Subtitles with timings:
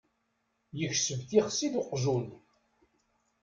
[0.79, 2.25] Yekseb tixsi d uqjun.